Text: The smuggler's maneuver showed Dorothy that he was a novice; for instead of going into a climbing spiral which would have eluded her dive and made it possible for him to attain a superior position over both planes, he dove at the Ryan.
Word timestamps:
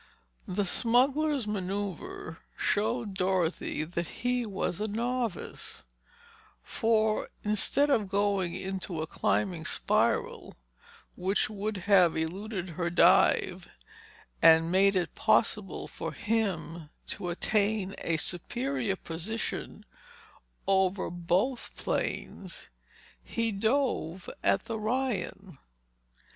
The 0.47 0.65
smuggler's 0.65 1.47
maneuver 1.47 2.39
showed 2.57 3.13
Dorothy 3.13 3.83
that 3.83 4.07
he 4.07 4.47
was 4.47 4.81
a 4.81 4.87
novice; 4.87 5.83
for 6.63 7.29
instead 7.43 7.91
of 7.91 8.09
going 8.09 8.55
into 8.55 9.03
a 9.03 9.05
climbing 9.05 9.63
spiral 9.63 10.55
which 11.15 11.51
would 11.51 11.77
have 11.85 12.17
eluded 12.17 12.69
her 12.69 12.89
dive 12.89 13.69
and 14.41 14.71
made 14.71 14.95
it 14.95 15.13
possible 15.13 15.87
for 15.87 16.13
him 16.13 16.89
to 17.09 17.29
attain 17.29 17.93
a 17.99 18.17
superior 18.17 18.95
position 18.95 19.85
over 20.65 21.11
both 21.11 21.75
planes, 21.75 22.69
he 23.23 23.51
dove 23.51 24.31
at 24.41 24.65
the 24.65 24.79
Ryan. 24.79 25.59